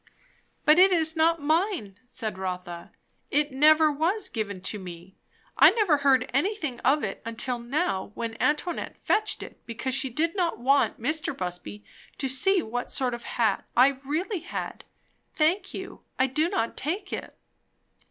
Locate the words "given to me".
4.29-5.15